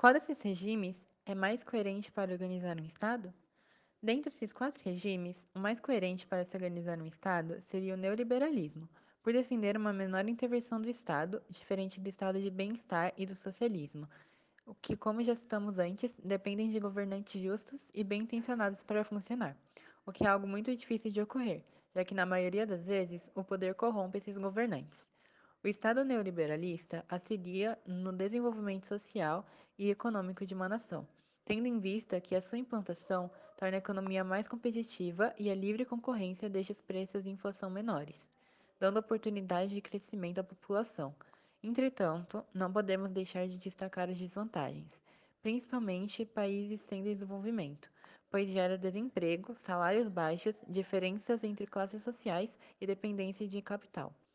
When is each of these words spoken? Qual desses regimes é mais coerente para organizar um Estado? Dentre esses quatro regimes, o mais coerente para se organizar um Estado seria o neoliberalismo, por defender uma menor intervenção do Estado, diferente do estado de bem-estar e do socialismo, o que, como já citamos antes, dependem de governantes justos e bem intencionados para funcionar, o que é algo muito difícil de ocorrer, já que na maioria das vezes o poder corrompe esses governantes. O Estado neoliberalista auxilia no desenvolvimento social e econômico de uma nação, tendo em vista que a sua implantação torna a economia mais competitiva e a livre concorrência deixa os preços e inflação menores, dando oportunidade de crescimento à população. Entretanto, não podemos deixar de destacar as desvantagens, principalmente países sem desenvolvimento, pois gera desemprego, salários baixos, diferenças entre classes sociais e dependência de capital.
Qual 0.00 0.14
desses 0.14 0.38
regimes 0.40 0.96
é 1.26 1.34
mais 1.34 1.62
coerente 1.62 2.10
para 2.10 2.32
organizar 2.32 2.80
um 2.80 2.86
Estado? 2.86 3.34
Dentre 4.02 4.30
esses 4.30 4.50
quatro 4.50 4.82
regimes, 4.82 5.36
o 5.54 5.58
mais 5.58 5.78
coerente 5.78 6.26
para 6.26 6.42
se 6.42 6.56
organizar 6.56 6.98
um 6.98 7.04
Estado 7.04 7.60
seria 7.70 7.92
o 7.92 7.98
neoliberalismo, 7.98 8.88
por 9.22 9.34
defender 9.34 9.76
uma 9.76 9.92
menor 9.92 10.26
intervenção 10.26 10.80
do 10.80 10.88
Estado, 10.88 11.42
diferente 11.50 12.00
do 12.00 12.08
estado 12.08 12.40
de 12.40 12.48
bem-estar 12.48 13.12
e 13.14 13.26
do 13.26 13.34
socialismo, 13.34 14.08
o 14.64 14.74
que, 14.74 14.96
como 14.96 15.22
já 15.22 15.34
citamos 15.34 15.78
antes, 15.78 16.10
dependem 16.24 16.70
de 16.70 16.80
governantes 16.80 17.38
justos 17.38 17.78
e 17.92 18.02
bem 18.02 18.22
intencionados 18.22 18.82
para 18.84 19.04
funcionar, 19.04 19.54
o 20.06 20.12
que 20.12 20.24
é 20.24 20.28
algo 20.28 20.46
muito 20.46 20.74
difícil 20.74 21.12
de 21.12 21.20
ocorrer, 21.20 21.62
já 21.94 22.06
que 22.06 22.14
na 22.14 22.24
maioria 22.24 22.66
das 22.66 22.86
vezes 22.86 23.20
o 23.34 23.44
poder 23.44 23.74
corrompe 23.74 24.16
esses 24.16 24.38
governantes. 24.38 24.98
O 25.62 25.68
Estado 25.68 26.02
neoliberalista 26.02 27.04
auxilia 27.06 27.78
no 27.86 28.12
desenvolvimento 28.12 28.86
social 28.86 29.46
e 29.78 29.90
econômico 29.90 30.46
de 30.46 30.54
uma 30.54 30.70
nação, 30.70 31.06
tendo 31.44 31.66
em 31.66 31.78
vista 31.78 32.18
que 32.18 32.34
a 32.34 32.40
sua 32.40 32.56
implantação 32.56 33.30
torna 33.58 33.76
a 33.76 33.78
economia 33.78 34.24
mais 34.24 34.48
competitiva 34.48 35.34
e 35.38 35.50
a 35.50 35.54
livre 35.54 35.84
concorrência 35.84 36.48
deixa 36.48 36.72
os 36.72 36.80
preços 36.80 37.26
e 37.26 37.28
inflação 37.28 37.68
menores, 37.68 38.16
dando 38.78 39.00
oportunidade 39.00 39.74
de 39.74 39.82
crescimento 39.82 40.38
à 40.38 40.42
população. 40.42 41.14
Entretanto, 41.62 42.42
não 42.54 42.72
podemos 42.72 43.10
deixar 43.10 43.46
de 43.46 43.58
destacar 43.58 44.08
as 44.08 44.16
desvantagens, 44.16 44.88
principalmente 45.42 46.24
países 46.24 46.80
sem 46.88 47.02
desenvolvimento, 47.02 47.90
pois 48.30 48.48
gera 48.48 48.78
desemprego, 48.78 49.54
salários 49.56 50.08
baixos, 50.08 50.54
diferenças 50.66 51.44
entre 51.44 51.66
classes 51.66 52.02
sociais 52.02 52.48
e 52.80 52.86
dependência 52.86 53.46
de 53.46 53.60
capital. 53.60 54.14